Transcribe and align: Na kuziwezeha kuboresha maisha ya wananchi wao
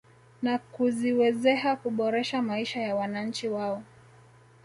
Na 0.41 0.57
kuziwezeha 0.57 1.75
kuboresha 1.75 2.41
maisha 2.41 2.81
ya 2.81 2.95
wananchi 2.95 3.49
wao 3.49 3.83